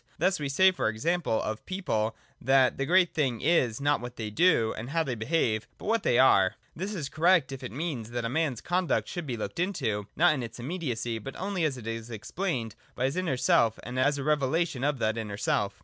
[0.17, 4.31] Thus we say, for example, of people, that the great thing is not what they
[4.31, 6.55] do or how they behave, but what they are.
[6.75, 9.81] This is correct, if it means that a man's conduct should be looked at,
[10.15, 11.67] not in its immediacy, but only II2 II4.] ESSENCE— REFLECTION.
[11.67, 15.19] 211 as it is explained by his inner self, and as a revelation of that
[15.19, 15.79] inner self.